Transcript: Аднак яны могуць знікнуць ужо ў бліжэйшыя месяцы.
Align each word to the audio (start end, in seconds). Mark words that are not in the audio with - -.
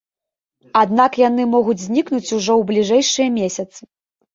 Аднак 0.81 1.19
яны 1.27 1.47
могуць 1.55 1.77
знікнуць 1.85 2.25
ужо 2.37 2.53
ў 2.59 2.71
бліжэйшыя 2.75 3.41
месяцы. 3.41 3.81